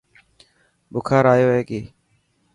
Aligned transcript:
بخار 0.93 1.23
آيو 1.33 1.47
هي 1.55 1.61
ڪي. 1.69 1.81